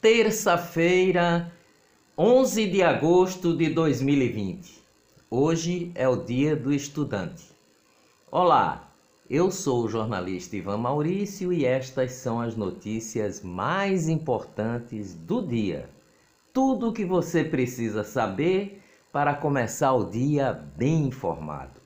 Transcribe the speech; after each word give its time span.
terça-feira, 0.00 1.50
11 2.16 2.70
de 2.70 2.82
agosto 2.84 3.56
de 3.56 3.68
2020. 3.68 4.80
Hoje 5.28 5.90
é 5.92 6.08
o 6.08 6.14
Dia 6.14 6.54
do 6.54 6.72
Estudante. 6.72 7.44
Olá, 8.30 8.92
eu 9.28 9.50
sou 9.50 9.82
o 9.82 9.88
jornalista 9.88 10.56
Ivan 10.56 10.76
Maurício 10.76 11.52
e 11.52 11.64
estas 11.64 12.12
são 12.12 12.40
as 12.40 12.54
notícias 12.54 13.42
mais 13.42 14.08
importantes 14.08 15.14
do 15.14 15.44
dia. 15.44 15.90
Tudo 16.52 16.90
o 16.90 16.92
que 16.92 17.04
você 17.04 17.42
precisa 17.42 18.04
saber 18.04 18.80
para 19.12 19.34
começar 19.34 19.94
o 19.94 20.08
dia 20.08 20.52
bem 20.76 21.08
informado. 21.08 21.80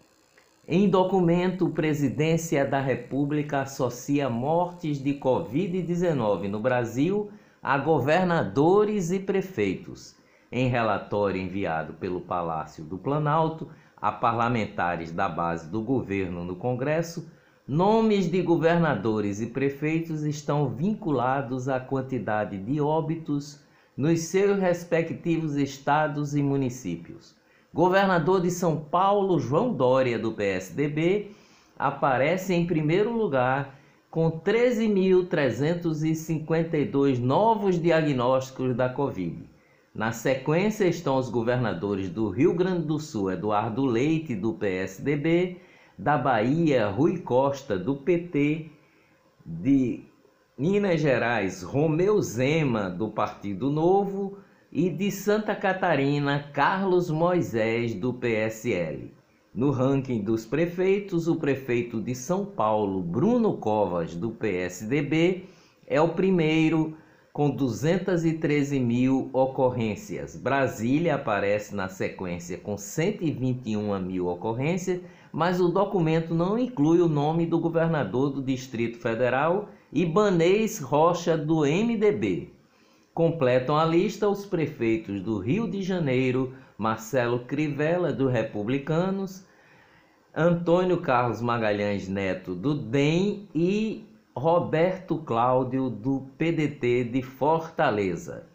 Em 0.69 0.87
documento, 0.87 1.71
Presidência 1.71 2.67
da 2.67 2.79
República 2.79 3.63
associa 3.63 4.29
mortes 4.29 5.03
de 5.03 5.15
Covid-19 5.15 6.49
no 6.49 6.61
Brasil 6.61 7.31
a 7.63 7.79
governadores 7.79 9.13
e 9.13 9.21
prefeitos. 9.21 10.17
Em 10.51 10.69
relatório 10.69 11.41
enviado 11.41 11.95
pelo 11.95 12.21
Palácio 12.21 12.85
do 12.85 12.99
Planalto 12.99 13.69
a 13.97 14.11
parlamentares 14.11 15.13
da 15.13 15.29
base 15.29 15.71
do 15.71 15.81
governo 15.81 16.45
no 16.45 16.57
Congresso, 16.57 17.31
nomes 17.67 18.29
de 18.29 18.43
governadores 18.43 19.41
e 19.41 19.47
prefeitos 19.47 20.25
estão 20.25 20.69
vinculados 20.69 21.69
à 21.69 21.79
quantidade 21.79 22.59
de 22.59 22.81
óbitos 22.81 23.65
nos 23.97 24.23
seus 24.23 24.59
respectivos 24.59 25.55
estados 25.55 26.35
e 26.35 26.43
municípios. 26.43 27.37
Governador 27.73 28.41
de 28.43 28.51
São 28.51 28.77
Paulo, 28.77 29.39
João 29.39 29.73
Dória, 29.73 30.19
do 30.19 30.33
PSDB, 30.33 31.31
aparece 31.79 32.53
em 32.53 32.67
primeiro 32.67 33.17
lugar 33.17 33.79
com 34.13 34.31
13.352 34.31 37.19
novos 37.19 37.81
diagnósticos 37.81 38.77
da 38.77 38.89
Covid. 38.91 39.49
Na 39.95 40.13
sequência 40.13 40.85
estão 40.85 41.17
os 41.17 41.31
governadores 41.31 42.11
do 42.11 42.29
Rio 42.29 42.53
Grande 42.53 42.87
do 42.87 42.99
Sul, 42.99 43.33
Eduardo 43.33 43.87
Leite, 43.87 44.37
do 44.37 44.53
PSDB, 44.53 45.63
da 45.99 46.19
Bahia, 46.19 46.89
Rui 46.89 47.21
Costa, 47.21 47.79
do 47.79 47.97
PT, 47.97 48.67
de 49.47 50.05
Minas 50.59 51.01
Gerais, 51.01 51.63
Romeu 51.63 52.21
Zema, 52.21 52.91
do 52.91 53.09
Partido 53.09 53.71
Novo, 53.71 54.37
e 54.71 54.91
de 54.91 55.11
Santa 55.11 55.57
Catarina, 55.57 56.51
Carlos 56.53 57.11
Moisés, 57.11 57.95
do 57.95 58.13
PSL. 58.13 59.22
No 59.55 59.71
ranking 59.71 60.23
dos 60.23 60.47
prefeitos, 60.47 61.29
o 61.29 61.37
prefeito 61.37 62.01
de 62.01 62.15
São 62.15 62.43
Paulo, 62.43 63.03
Bruno 63.03 63.59
Covas, 63.59 64.15
do 64.15 64.31
PSDB, 64.31 65.45
é 65.87 66.01
o 66.01 66.15
primeiro 66.15 66.97
com 67.35 67.51
213 67.51 68.81
mil 68.81 69.29
ocorrências. 69.31 70.35
Brasília 70.35 71.17
aparece 71.17 71.75
na 71.75 71.91
sequência 71.91 72.57
com 72.57 72.79
121 72.79 74.01
mil 74.01 74.27
ocorrências, 74.27 75.03
mas 75.31 75.61
o 75.61 75.69
documento 75.69 76.35
não 76.35 76.59
inclui 76.59 77.03
o 77.03 77.09
nome 77.09 77.45
do 77.45 77.59
governador 77.59 78.31
do 78.31 78.43
Distrito 78.43 78.97
Federal, 78.97 79.69
Ibanês 79.93 80.79
Rocha, 80.79 81.37
do 81.37 81.67
MDB. 81.67 82.55
Completam 83.13 83.77
a 83.77 83.85
lista 83.85 84.27
os 84.27 84.47
prefeitos 84.47 85.21
do 85.21 85.39
Rio 85.39 85.71
de 85.71 85.83
Janeiro, 85.83 86.55
Marcelo 86.83 87.45
Crivella, 87.45 88.13
do 88.13 88.27
Republicanos, 88.27 89.47
Antônio 90.35 91.01
Carlos 91.01 91.41
Magalhães 91.41 92.09
Neto, 92.09 92.57
do 92.57 92.75
DEM 92.75 93.49
e 93.55 94.05
Roberto 94.35 95.19
Cláudio, 95.19 95.89
do 95.89 96.27
PDT 96.37 97.05
de 97.05 97.23
Fortaleza. 97.23 98.49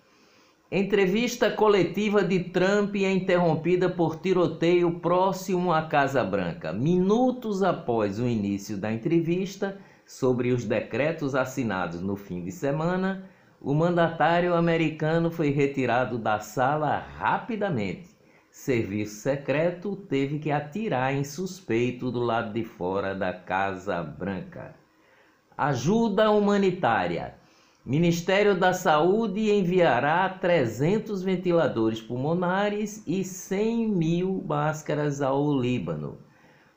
Entrevista 0.70 1.50
coletiva 1.50 2.22
de 2.22 2.40
Trump 2.42 2.98
é 2.98 3.10
interrompida 3.10 3.88
por 3.88 4.18
tiroteio 4.18 5.00
próximo 5.00 5.72
à 5.72 5.84
Casa 5.84 6.22
Branca. 6.22 6.74
Minutos 6.74 7.64
após 7.64 8.20
o 8.20 8.28
início 8.28 8.76
da 8.76 8.92
entrevista 8.92 9.78
sobre 10.06 10.52
os 10.52 10.66
decretos 10.66 11.34
assinados 11.34 12.02
no 12.02 12.18
fim 12.18 12.44
de 12.44 12.52
semana, 12.52 13.24
o 13.62 13.74
mandatário 13.74 14.54
americano 14.54 15.32
foi 15.32 15.50
retirado 15.50 16.18
da 16.18 16.40
sala 16.40 16.98
rapidamente. 17.18 18.07
Serviço 18.58 19.22
secreto 19.22 19.96
teve 19.96 20.40
que 20.40 20.50
atirar 20.50 21.14
em 21.14 21.24
suspeito 21.24 22.12
do 22.12 22.20
lado 22.20 22.52
de 22.52 22.64
fora 22.64 23.14
da 23.14 23.32
Casa 23.32 24.02
Branca. 24.02 24.74
Ajuda 25.56 26.32
humanitária. 26.32 27.36
Ministério 27.86 28.60
da 28.60 28.74
Saúde 28.74 29.52
enviará 29.52 30.28
300 30.28 31.22
ventiladores 31.22 32.02
pulmonares 32.02 33.04
e 33.06 33.24
100 33.24 33.90
mil 33.90 34.44
máscaras 34.46 35.22
ao 35.22 35.54
Líbano. 35.54 36.18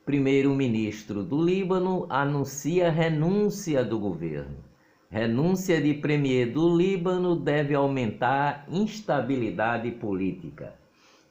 Primeiro-ministro 0.05 1.23
do 1.23 1.43
Líbano 1.43 2.05
anuncia 2.09 2.91
renúncia 2.91 3.83
do 3.83 3.97
governo. 3.97 4.63
Renúncia 5.09 5.81
de 5.81 5.95
premier 5.95 6.51
do 6.51 6.73
Líbano 6.77 7.35
deve 7.35 7.73
aumentar 7.73 8.65
instabilidade 8.69 9.91
política. 9.91 10.79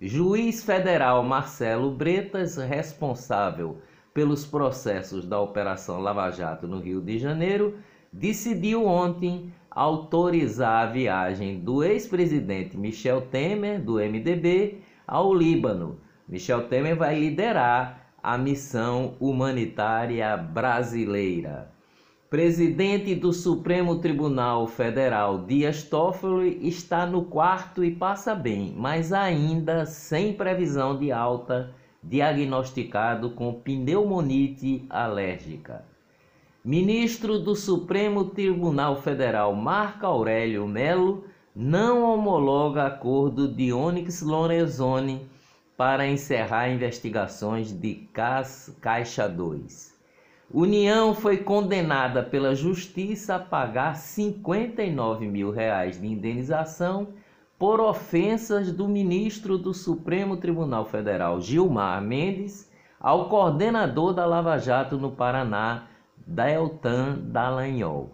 Juiz 0.03 0.65
federal 0.65 1.23
Marcelo 1.23 1.91
Bretas, 1.91 2.57
responsável 2.57 3.83
pelos 4.15 4.47
processos 4.47 5.27
da 5.27 5.39
Operação 5.39 6.01
Lava 6.01 6.31
Jato 6.31 6.67
no 6.67 6.81
Rio 6.81 7.03
de 7.03 7.19
Janeiro, 7.19 7.77
decidiu 8.11 8.87
ontem 8.87 9.53
autorizar 9.71 10.89
a 10.89 10.91
viagem 10.91 11.61
do 11.61 11.85
ex-presidente 11.85 12.79
Michel 12.79 13.21
Temer, 13.21 13.79
do 13.79 13.97
MDB, 13.97 14.79
ao 15.07 15.35
Líbano. 15.35 16.01
Michel 16.27 16.67
Temer 16.67 16.97
vai 16.97 17.21
liderar 17.21 18.15
a 18.23 18.39
missão 18.39 19.17
humanitária 19.21 20.35
brasileira. 20.35 21.71
Presidente 22.31 23.13
do 23.13 23.33
Supremo 23.33 23.99
Tribunal 23.99 24.69
Federal 24.69 25.47
Dias 25.47 25.83
Toffoli 25.83 26.61
está 26.63 27.05
no 27.05 27.25
quarto 27.25 27.83
e 27.83 27.91
passa 27.91 28.37
bem, 28.37 28.73
mas 28.77 29.13
ainda 29.13 29.85
sem 29.85 30.33
previsão 30.33 30.97
de 30.97 31.11
alta, 31.11 31.75
diagnosticado 32.01 33.31
com 33.31 33.53
pneumonite 33.55 34.87
alérgica. 34.89 35.85
Ministro 36.65 37.37
do 37.37 37.57
Supremo 37.57 38.27
Tribunal 38.27 39.03
Federal 39.03 39.53
Marco 39.53 40.07
Aurélio 40.07 40.69
Melo 40.69 41.25
não 41.53 42.05
homologa 42.05 42.87
acordo 42.87 43.49
de 43.49 43.73
Onyx 43.73 44.23
Lorenzoni 44.23 45.29
para 45.77 46.07
encerrar 46.07 46.71
investigações 46.71 47.73
de 47.73 48.09
Caixa 48.81 49.29
2. 49.29 49.90
União 50.53 51.15
foi 51.15 51.37
condenada 51.37 52.25
pela 52.25 52.57
justiça 52.57 53.37
a 53.37 53.39
pagar 53.39 53.95
59 53.95 55.25
mil 55.25 55.53
reais 55.53 56.01
de 56.01 56.09
indenização 56.09 57.11
por 57.57 57.81
ofensas 57.81 58.73
do 58.73 58.89
ministro 58.89 59.57
do 59.57 59.73
Supremo 59.73 60.37
Tribunal 60.39 60.85
Federal, 60.85 61.41
Gilmar 61.41 62.03
Mendes, 62.03 62.69
ao 62.99 63.29
coordenador 63.29 64.13
da 64.13 64.27
Lava 64.27 64.59
Jato 64.59 64.99
no 64.99 65.13
Paraná, 65.13 65.87
Deltan 66.27 67.21
Dallagnol. 67.27 68.11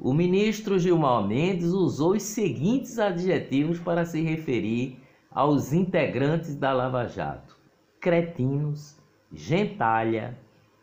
O 0.00 0.12
ministro 0.12 0.80
Gilmar 0.80 1.24
Mendes 1.24 1.68
usou 1.68 2.14
os 2.14 2.24
seguintes 2.24 2.98
adjetivos 2.98 3.78
para 3.78 4.04
se 4.04 4.20
referir 4.20 4.98
aos 5.30 5.72
integrantes 5.72 6.56
da 6.56 6.72
Lava 6.72 7.06
Jato: 7.06 7.56
cretinos, 8.00 8.96
gentalha, 9.32 10.36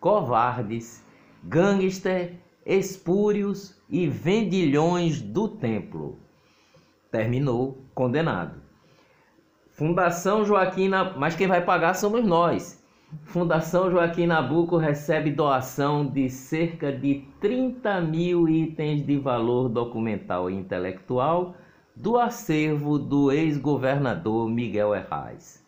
covardes, 0.06 1.04
gangster, 1.44 2.36
espúrios 2.64 3.76
e 3.90 4.06
vendilhões 4.06 5.20
do 5.20 5.48
templo. 5.48 6.20
Terminou 7.10 7.84
condenado. 7.96 8.62
Fundação 9.72 10.46
Joaquim, 10.46 10.92
mas 11.18 11.36
quem 11.36 11.48
vai 11.48 11.66
pagar 11.66 11.96
somos 11.96 12.24
nós. 12.24 12.86
Fundação 13.24 13.90
Joaquim 13.90 14.28
Nabuco 14.28 14.78
recebe 14.78 15.32
doação 15.32 16.06
de 16.06 16.30
cerca 16.30 16.92
de 16.92 17.28
30 17.42 18.00
mil 18.02 18.48
itens 18.48 19.04
de 19.04 19.18
valor 19.18 19.70
documental 19.70 20.52
e 20.52 20.54
intelectual 20.54 21.56
do 21.96 22.20
acervo 22.20 23.00
do 23.00 23.32
ex-governador 23.32 24.48
Miguel 24.48 24.94
Herraz. 24.94 25.65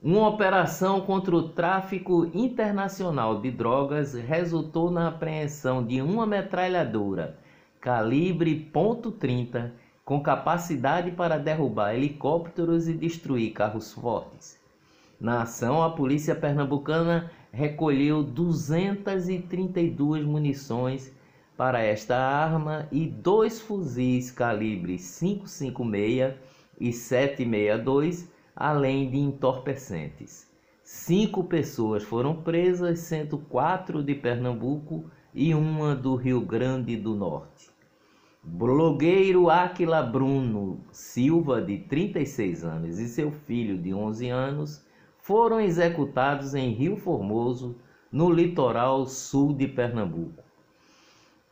Uma 0.03 0.29
operação 0.29 1.03
contra 1.03 1.37
o 1.37 1.51
tráfico 1.51 2.29
internacional 2.35 3.41
de 3.41 3.51
drogas 3.51 4.15
resultou 4.15 4.91
na 4.91 5.09
apreensão 5.09 5.85
de 5.85 6.01
uma 6.01 6.27
metralhadora 6.27 7.39
calibre 7.83 8.71
.30 8.73 9.73
com 10.05 10.21
capacidade 10.21 11.13
para 11.13 11.39
derrubar 11.39 11.95
helicópteros 11.95 12.89
e 12.89 12.93
destruir 12.93 13.53
carros 13.53 13.93
fortes. 13.93 14.59
Na 15.21 15.43
ação, 15.43 15.83
a 15.83 15.91
polícia 15.91 16.35
pernambucana 16.35 17.31
recolheu 17.53 18.23
232 18.23 20.25
munições 20.25 21.13
para 21.57 21.81
esta 21.81 22.17
arma 22.17 22.89
e 22.91 23.07
dois 23.07 23.61
fuzis 23.61 24.31
calibre 24.31 24.99
556 24.99 26.35
e 26.81 26.93
762, 26.93 28.29
além 28.57 29.09
de 29.09 29.19
entorpecentes. 29.19 30.51
Cinco 30.83 31.45
pessoas 31.45 32.03
foram 32.03 32.43
presas, 32.43 32.99
sendo 32.99 33.39
quatro 33.39 34.03
de 34.03 34.15
Pernambuco 34.15 35.05
e 35.33 35.55
uma 35.55 35.95
do 35.95 36.17
Rio 36.17 36.41
Grande 36.41 36.97
do 36.97 37.15
Norte. 37.15 37.62
Blogueiro 38.45 39.49
Aquila 39.49 40.03
Bruno 40.03 40.81
Silva, 40.91 41.63
de 41.63 41.79
36 41.79 42.65
anos, 42.65 42.99
e 42.99 43.07
seu 43.07 43.31
filho, 43.31 43.79
de 43.79 43.95
11 43.95 44.29
anos, 44.31 44.85
foram 45.17 45.61
executados 45.61 46.53
em 46.53 46.71
Rio 46.71 46.97
Formoso, 46.97 47.77
no 48.11 48.29
litoral 48.29 49.07
sul 49.07 49.55
de 49.55 49.69
Pernambuco. 49.69 50.43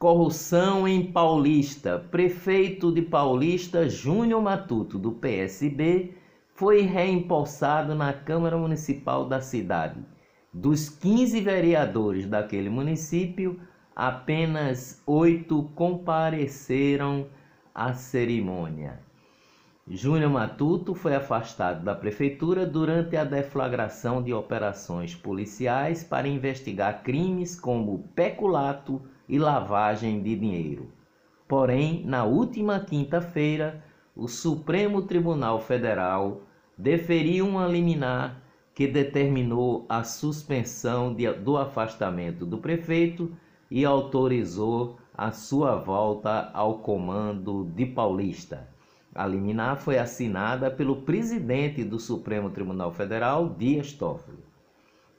Corrupção 0.01 0.89
em 0.89 1.13
Paulista. 1.13 1.97
Prefeito 2.11 2.91
de 2.91 3.03
Paulista, 3.03 3.89
Júnior 3.89 4.43
Matuto, 4.43 4.99
do 4.99 5.13
PSB, 5.13 6.15
foi 6.55 6.81
reempossado 6.81 7.95
na 7.95 8.13
Câmara 8.13 8.59
Municipal 8.59 9.29
da 9.29 9.41
cidade. 9.41 10.05
Dos 10.53 10.89
15 10.89 11.41
vereadores 11.41 12.27
daquele 12.27 12.69
município, 12.69 13.61
apenas 13.95 15.03
oito 15.07 15.65
compareceram 15.75 17.27
à 17.75 17.93
cerimônia. 17.93 19.01
Júnior 19.89 20.31
Matuto 20.31 20.95
foi 20.95 21.17
afastado 21.17 21.83
da 21.83 21.95
prefeitura 21.95 22.65
durante 22.65 23.17
a 23.17 23.25
deflagração 23.25 24.23
de 24.23 24.33
operações 24.33 25.17
policiais 25.17 26.05
para 26.05 26.29
investigar 26.29 27.03
crimes 27.03 27.59
como 27.59 28.05
peculato 28.15 29.03
e 29.29 29.39
lavagem 29.39 30.23
de 30.23 30.37
dinheiro. 30.37 30.93
Porém, 31.49 32.05
na 32.07 32.25
última 32.25 32.79
quinta-feira, 32.79 33.83
o 34.15 34.29
Supremo 34.29 35.03
Tribunal 35.03 35.59
Federal 35.59 36.43
deferiu 36.79 37.49
uma 37.49 37.67
liminar 37.67 38.41
que 38.73 38.87
determinou 38.87 39.85
a 39.89 40.05
suspensão 40.05 41.13
de, 41.13 41.31
do 41.33 41.57
afastamento 41.57 42.47
do 42.47 42.59
prefeito 42.59 43.31
e 43.71 43.85
autorizou 43.85 44.99
a 45.17 45.31
sua 45.31 45.77
volta 45.77 46.51
ao 46.53 46.79
comando 46.79 47.71
de 47.77 47.87
Paulista. 47.87 48.69
A 49.15 49.27
liminar 49.27 49.77
foi 49.77 49.99
assinada 49.99 50.71
pelo 50.71 51.03
presidente 51.03 51.85
do 51.85 51.99
Supremo 51.99 52.51
Tribunal 52.51 52.91
Federal, 52.93 53.55
Dias 53.57 53.93
Toffoli. 53.93 54.39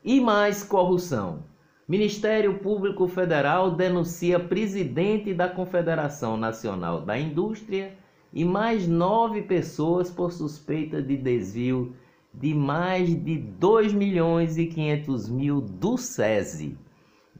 E 0.04 0.20
mais 0.20 0.64
corrupção. 0.64 1.44
Ministério 1.88 2.60
Público 2.60 3.08
Federal 3.08 3.72
denuncia 3.72 4.40
presidente 4.40 5.34
da 5.34 5.48
Confederação 5.48 6.36
Nacional 6.36 7.02
da 7.02 7.20
Indústria 7.20 7.94
e 8.34 8.46
mais 8.46 8.88
nove 8.88 9.42
pessoas 9.42 10.10
por 10.10 10.32
suspeita 10.32 11.02
de 11.02 11.18
desvio 11.18 11.94
de 12.34 12.54
mais 12.54 13.10
de 13.10 13.38
2 13.38 13.94
milhões 13.94 14.58
e 14.58 14.68
500 14.68 15.30
mil 15.30 15.60
do 15.60 15.98
SESI 15.98 16.78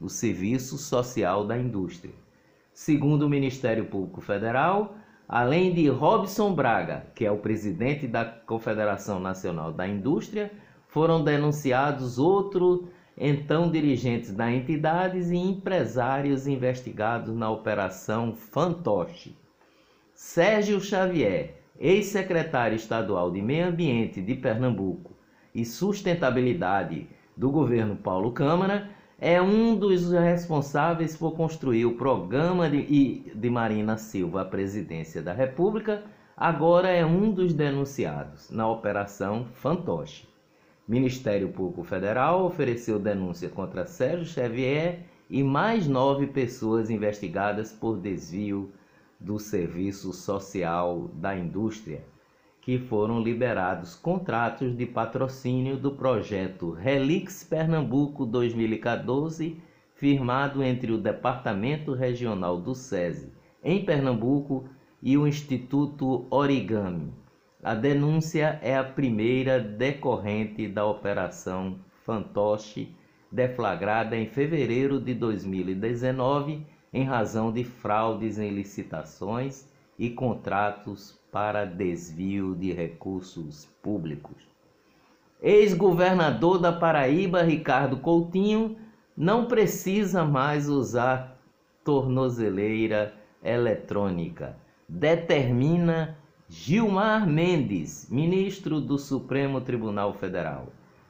o 0.02 0.08
Serviço 0.08 0.76
Social 0.76 1.46
da 1.46 1.56
Indústria. 1.56 2.12
Segundo 2.74 3.22
o 3.22 3.28
Ministério 3.28 3.84
Público 3.84 4.20
Federal, 4.20 4.96
além 5.28 5.72
de 5.72 5.88
Robson 5.88 6.52
Braga, 6.54 7.06
que 7.14 7.24
é 7.24 7.30
o 7.30 7.38
presidente 7.38 8.06
da 8.06 8.24
Confederação 8.24 9.20
Nacional 9.20 9.72
da 9.72 9.86
Indústria, 9.86 10.50
foram 10.88 11.22
denunciados 11.22 12.18
outros 12.18 12.80
então 13.16 13.70
dirigentes 13.70 14.32
da 14.32 14.50
entidades 14.50 15.30
e 15.30 15.36
empresários 15.36 16.46
investigados 16.46 17.34
na 17.36 17.50
Operação 17.50 18.34
Fantoche. 18.34 19.36
Sérgio 20.14 20.80
Xavier, 20.80 21.62
ex-secretário 21.78 22.76
estadual 22.76 23.30
de 23.30 23.40
Meio 23.40 23.68
Ambiente 23.68 24.20
de 24.20 24.34
Pernambuco 24.34 25.12
e 25.54 25.64
Sustentabilidade 25.64 27.06
do 27.36 27.50
governo 27.50 27.96
Paulo 27.96 28.32
Câmara, 28.32 28.90
é 29.24 29.40
um 29.40 29.76
dos 29.76 30.10
responsáveis 30.10 31.16
por 31.16 31.36
construir 31.36 31.86
o 31.86 31.94
programa 31.94 32.68
de, 32.68 33.20
de 33.32 33.48
Marina 33.48 33.96
Silva 33.96 34.40
à 34.40 34.44
presidência 34.44 35.22
da 35.22 35.32
República, 35.32 36.02
agora 36.36 36.88
é 36.88 37.06
um 37.06 37.30
dos 37.30 37.54
denunciados 37.54 38.50
na 38.50 38.68
Operação 38.68 39.46
Fantoche. 39.52 40.26
Ministério 40.88 41.50
Público 41.50 41.84
Federal 41.84 42.44
ofereceu 42.44 42.98
denúncia 42.98 43.48
contra 43.48 43.86
Sérgio 43.86 44.26
Xavier 44.26 45.04
e 45.30 45.40
mais 45.40 45.86
nove 45.86 46.26
pessoas 46.26 46.90
investigadas 46.90 47.72
por 47.72 47.98
desvio 47.98 48.72
do 49.20 49.38
Serviço 49.38 50.12
Social 50.12 51.08
da 51.14 51.38
Indústria 51.38 52.02
que 52.62 52.78
foram 52.78 53.20
liberados 53.20 53.96
contratos 53.96 54.76
de 54.76 54.86
patrocínio 54.86 55.76
do 55.76 55.90
projeto 55.90 56.70
Relix 56.70 57.42
Pernambuco 57.42 58.24
2014, 58.24 59.60
firmado 59.96 60.62
entre 60.62 60.92
o 60.92 60.96
Departamento 60.96 61.92
Regional 61.92 62.60
do 62.60 62.72
SESI 62.72 63.32
em 63.64 63.84
Pernambuco 63.84 64.64
e 65.02 65.18
o 65.18 65.26
Instituto 65.26 66.24
Origami. 66.30 67.12
A 67.60 67.74
denúncia 67.74 68.60
é 68.62 68.76
a 68.76 68.84
primeira 68.84 69.58
decorrente 69.58 70.68
da 70.68 70.86
Operação 70.86 71.80
Fantoche, 72.04 72.94
deflagrada 73.30 74.16
em 74.16 74.26
fevereiro 74.26 75.00
de 75.00 75.14
2019 75.14 76.64
em 76.92 77.04
razão 77.04 77.52
de 77.52 77.64
fraudes 77.64 78.38
em 78.38 78.50
licitações 78.50 79.68
e 79.98 80.10
contratos 80.10 81.21
para 81.32 81.64
desvio 81.64 82.54
de 82.54 82.72
recursos 82.72 83.66
públicos. 83.82 84.36
Ex-governador 85.40 86.58
da 86.58 86.70
Paraíba, 86.70 87.42
Ricardo 87.42 87.96
Coutinho, 87.96 88.76
não 89.16 89.46
precisa 89.46 90.26
mais 90.26 90.68
usar 90.68 91.40
tornozeleira 91.82 93.14
eletrônica. 93.42 94.54
Determina 94.86 96.18
Gilmar 96.48 97.26
Mendes, 97.26 98.10
ministro 98.10 98.78
do 98.78 98.98
Supremo 98.98 99.62
Tribunal 99.62 100.12
Federal. 100.12 100.66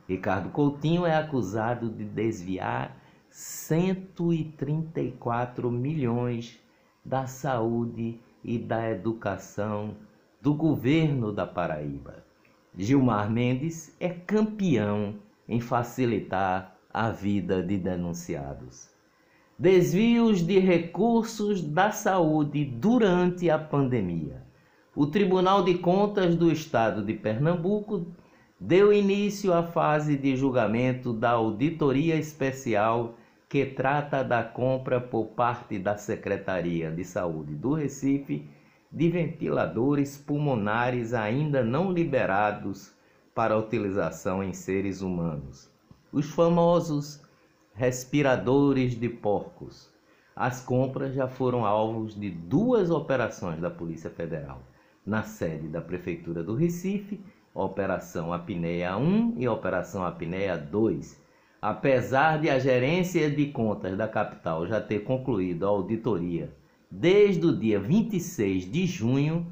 Ricardo 0.09 0.51
Coutinho 0.51 1.05
é 1.05 1.17
acusado 1.17 1.91
de 1.91 2.05
desviar 2.05 2.97
134 3.29 5.69
milhões 5.69 6.61
da 7.05 7.27
saúde 7.27 8.21
e 8.45 8.57
da 8.57 8.89
educação 8.89 9.97
do 10.43 10.53
governo 10.53 11.33
da 11.33 11.47
Paraíba. 11.47 12.25
Gilmar 12.77 13.31
Mendes 13.31 13.95
é 14.01 14.09
campeão 14.09 15.15
em 15.49 15.61
facilitar 15.61 16.77
a 16.93 17.11
vida 17.11 17.63
de 17.63 17.79
denunciados. 17.79 18.91
Desvios 19.57 20.45
de 20.45 20.59
recursos 20.59 21.63
da 21.63 21.93
saúde 21.93 22.65
durante 22.65 23.49
a 23.49 23.57
pandemia. 23.57 24.43
O 24.97 25.07
Tribunal 25.07 25.63
de 25.63 25.79
Contas 25.79 26.35
do 26.35 26.51
Estado 26.51 27.05
de 27.05 27.15
Pernambuco 27.15 28.05
deu 28.59 28.93
início 28.93 29.53
à 29.53 29.63
fase 29.63 30.17
de 30.17 30.35
julgamento 30.35 31.13
da 31.13 31.31
auditoria 31.31 32.17
especial 32.17 33.15
que 33.49 33.65
trata 33.65 34.25
da 34.25 34.43
compra 34.43 35.01
por 35.01 35.27
parte 35.27 35.79
da 35.79 35.97
Secretaria 35.97 36.91
de 36.91 37.05
Saúde 37.05 37.55
do 37.55 37.75
Recife 37.75 38.45
de 38.93 39.09
ventiladores 39.09 40.19
pulmonares 40.19 41.15
ainda 41.15 41.65
não 41.65 41.91
liberados 41.91 42.93
para 43.35 43.57
utilização 43.57 44.45
em 44.45 44.53
seres 44.53 45.01
humanos. 45.01 45.71
Os 46.13 46.31
famosos 46.31 47.23
respiradores 47.73 48.95
de 48.95 49.09
porcos. 49.09 49.91
As 50.37 50.63
compras 50.63 51.15
já 51.15 51.27
foram 51.27 51.65
alvos 51.65 52.15
de 52.15 52.31
duas 52.31 52.91
operações 52.91 53.59
da 53.61 53.71
Polícia 53.71 54.11
Federal, 54.11 54.61
na 55.07 55.23
sede 55.23 55.69
da 55.69 55.81
Prefeitura 55.81 56.43
do 56.43 56.55
Recife, 56.55 57.19
Operação 57.55 58.31
Apneia 58.31 58.97
1 58.97 59.37
e 59.39 59.49
Operação 59.49 60.05
Apneia 60.05 60.59
2. 60.59 61.19
Apesar 61.63 62.39
de 62.39 62.51
a 62.51 62.59
gerência 62.59 63.31
de 63.31 63.47
contas 63.47 63.97
da 63.97 64.09
capital 64.09 64.67
já 64.67 64.81
ter 64.81 65.01
concluído 65.01 65.65
a 65.65 65.71
auditoria 65.71 66.53
desde 66.95 67.47
o 67.47 67.57
dia 67.57 67.81
26 67.81 68.71
de 68.71 68.87
junho 68.87 69.47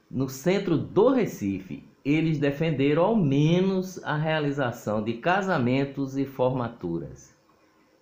No 0.10 0.28
centro 0.28 0.78
do 0.78 1.08
Recife, 1.08 1.88
eles 2.04 2.40
defenderam 2.40 3.06
ao 3.06 3.16
menos 3.16 4.04
a 4.04 4.18
realização 4.18 5.02
de 5.02 5.14
casamentos 5.14 6.18
e 6.18 6.26
formaturas. 6.26 7.34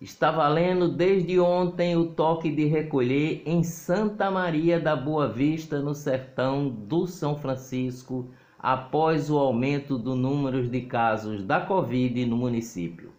Está 0.00 0.30
valendo 0.30 0.88
desde 0.88 1.38
ontem 1.38 1.94
o 1.94 2.06
toque 2.06 2.50
de 2.50 2.64
recolher 2.64 3.42
em 3.44 3.62
Santa 3.62 4.30
Maria 4.30 4.80
da 4.80 4.96
Boa 4.96 5.28
Vista, 5.28 5.78
no 5.78 5.94
sertão 5.94 6.70
do 6.70 7.06
São 7.06 7.36
Francisco, 7.36 8.30
após 8.58 9.30
o 9.30 9.36
aumento 9.36 9.98
do 9.98 10.14
número 10.14 10.66
de 10.66 10.80
casos 10.80 11.42
da 11.42 11.60
Covid 11.60 12.24
no 12.24 12.34
município. 12.34 13.12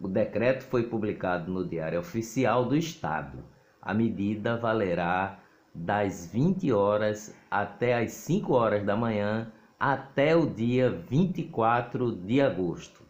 O 0.00 0.08
decreto 0.08 0.64
foi 0.64 0.82
publicado 0.82 1.52
no 1.52 1.64
Diário 1.64 2.00
Oficial 2.00 2.64
do 2.64 2.76
Estado. 2.76 3.38
A 3.80 3.94
medida 3.94 4.56
valerá 4.56 5.38
das 5.72 6.28
20 6.32 6.72
horas 6.72 7.32
até 7.48 7.96
as 7.96 8.10
5 8.10 8.52
horas 8.52 8.84
da 8.84 8.96
manhã 8.96 9.52
até 9.78 10.34
o 10.34 10.46
dia 10.46 10.90
24 10.90 12.10
de 12.10 12.40
agosto. 12.40 13.02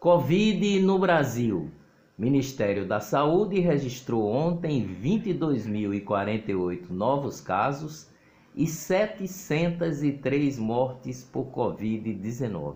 Covid 0.00 0.80
no 0.80 0.98
Brasil. 0.98 1.70
Ministério 2.18 2.84
da 2.84 2.98
Saúde 2.98 3.60
registrou 3.60 4.28
ontem 4.28 4.84
22.048 4.84 6.90
novos 6.90 7.40
casos 7.40 8.10
e 8.56 8.66
703 8.66 10.58
mortes 10.58 11.22
por 11.22 11.52
Covid-19. 11.52 12.74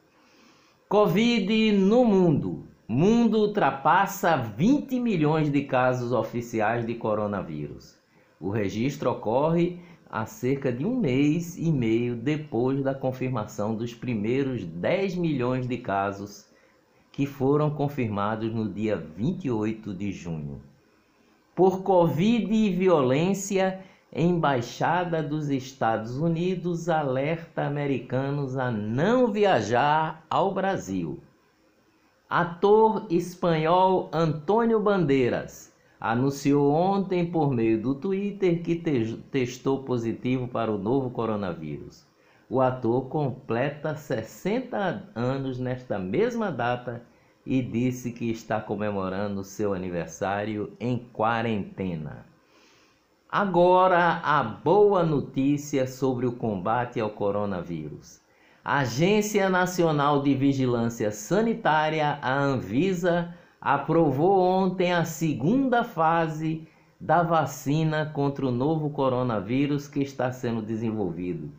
Covid 0.90 1.72
no 1.72 2.04
mundo. 2.04 2.66
Mundo 2.88 3.38
ultrapassa 3.40 4.36
20 4.36 5.00
milhões 5.00 5.50
de 5.50 5.64
casos 5.64 6.12
oficiais 6.12 6.86
de 6.86 6.96
coronavírus. 6.96 7.98
O 8.40 8.50
registro 8.50 9.12
ocorre 9.12 9.80
há 10.10 10.26
cerca 10.26 10.74
de 10.74 10.86
um 10.86 11.00
mês 11.00 11.58
e 11.58 11.72
meio 11.72 12.18
depois 12.18 12.84
da 12.84 12.94
confirmação 12.94 13.74
dos 13.76 13.94
primeiros 13.94 14.66
10 14.66 15.16
milhões 15.16 15.68
de 15.68 15.78
casos 15.78 16.46
que 17.12 17.26
foram 17.26 17.70
confirmados 17.70 18.54
no 18.54 18.68
dia 18.68 18.98
28 18.98 19.94
de 19.94 20.12
junho. 20.12 20.62
Por 21.56 21.84
Covid 21.84 22.54
e 22.54 22.70
violência, 22.70 23.84
Embaixada 24.14 25.24
dos 25.24 25.50
Estados 25.50 26.18
Unidos 26.18 26.90
alerta 26.90 27.64
americanos 27.64 28.58
a 28.58 28.70
não 28.70 29.32
viajar 29.32 30.26
ao 30.30 30.54
Brasil. 30.54 31.18
Ator 32.30 33.08
espanhol 33.10 34.10
Antônio 34.12 34.82
Bandeiras 34.82 35.74
anunciou 35.98 36.74
ontem 36.74 37.26
por 37.26 37.54
meio 37.54 37.82
do 37.82 37.96
Twitter 37.96 38.62
que 38.62 38.76
te 38.76 39.16
testou 39.32 39.82
positivo 39.84 40.46
para 40.46 40.70
o 40.70 40.78
novo 40.78 41.10
coronavírus. 41.10 42.06
O 42.50 42.60
ator 42.60 43.08
completa 43.08 43.96
60 43.96 45.10
anos 45.16 45.58
nesta 45.58 45.98
mesma 45.98 46.52
data 46.52 47.02
e 47.46 47.62
disse 47.62 48.12
que 48.12 48.30
está 48.30 48.60
comemorando 48.60 49.44
seu 49.44 49.74
aniversário 49.74 50.74
em 50.80 50.98
quarentena. 50.98 52.26
Agora 53.30 54.22
a 54.24 54.44
boa 54.44 55.04
notícia 55.04 55.88
sobre 55.88 56.26
o 56.26 56.34
combate 56.34 57.00
ao 57.00 57.10
coronavírus. 57.10 58.20
A 58.64 58.80
Agência 58.80 59.50
Nacional 59.50 60.22
de 60.22 60.36
Vigilância 60.36 61.12
Sanitária, 61.12 62.20
a 62.22 62.38
Anvisa, 62.38 63.34
aprovou 63.60 64.40
ontem 64.40 64.94
a 64.94 65.06
segunda 65.06 65.84
fase 65.84 66.68
da 67.00 67.24
vacina 67.24 68.06
contra 68.14 68.46
o 68.46 68.52
novo 68.52 68.92
coronavírus 68.92 69.88
que 69.88 70.02
está 70.02 70.32
sendo 70.32 70.62
desenvolvido, 70.62 71.50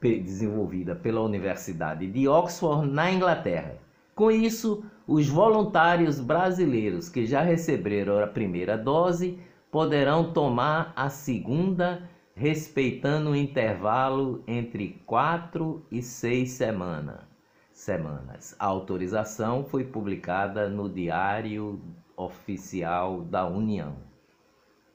desenvolvida 0.00 0.96
pela 0.96 1.20
Universidade 1.20 2.06
de 2.08 2.26
Oxford, 2.26 2.90
na 2.90 3.12
Inglaterra. 3.12 3.76
Com 4.14 4.30
isso, 4.30 4.84
os 5.10 5.28
voluntários 5.28 6.20
brasileiros 6.20 7.08
que 7.08 7.26
já 7.26 7.42
receberam 7.42 8.22
a 8.22 8.28
primeira 8.28 8.78
dose 8.78 9.40
poderão 9.68 10.32
tomar 10.32 10.92
a 10.94 11.10
segunda, 11.10 12.08
respeitando 12.32 13.30
o 13.30 13.36
intervalo 13.36 14.44
entre 14.46 15.02
quatro 15.04 15.84
e 15.90 16.00
seis 16.00 16.52
semana, 16.52 17.28
semanas. 17.72 18.54
A 18.56 18.66
autorização 18.66 19.64
foi 19.64 19.82
publicada 19.82 20.68
no 20.68 20.88
Diário 20.88 21.82
Oficial 22.16 23.22
da 23.22 23.44
União. 23.48 23.96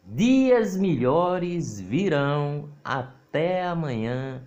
Dias 0.01 0.77
melhores 0.77 1.77
virão 1.77 2.69
até 2.85 3.65
amanhã, 3.65 4.41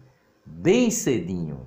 bem 0.46 0.90
cedinho. 0.90 1.66